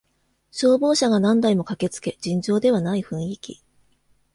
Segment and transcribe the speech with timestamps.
[0.49, 3.61] 消防車が何台も駆けつけ尋常ではない雰囲気